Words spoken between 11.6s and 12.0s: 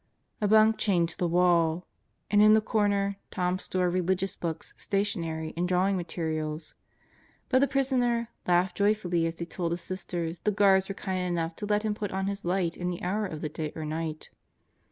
let him